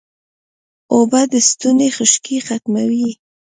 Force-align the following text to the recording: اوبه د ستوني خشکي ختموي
اوبه 0.93 1.21
د 1.31 1.33
ستوني 1.49 1.87
خشکي 1.95 2.37
ختموي 2.47 3.09